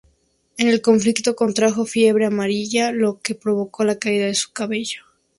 En 0.57 0.67
el 0.67 0.81
conflicto 0.81 1.35
contrajo 1.35 1.85
fiebre 1.85 2.25
amarilla, 2.25 2.91
lo 2.91 3.21
que 3.21 3.35
provocó 3.35 3.83
la 3.83 3.99
caída 3.99 4.25
de 4.25 4.33
su 4.33 4.51
cabello. 4.51 5.03